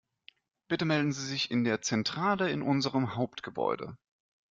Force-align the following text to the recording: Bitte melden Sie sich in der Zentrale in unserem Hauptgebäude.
Bitte 0.67 0.83
melden 0.85 1.11
Sie 1.13 1.23
sich 1.23 1.51
in 1.51 1.63
der 1.63 1.83
Zentrale 1.83 2.49
in 2.49 2.63
unserem 2.63 3.13
Hauptgebäude. 3.15 3.99